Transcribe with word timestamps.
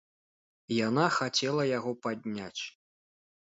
Яна 0.87 1.03
хацела 1.19 1.63
яго 1.77 1.95
падняць. 2.07 2.61